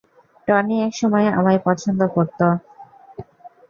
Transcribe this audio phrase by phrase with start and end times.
[0.47, 2.45] Tony একসময় আমায় পছন্দ করতো।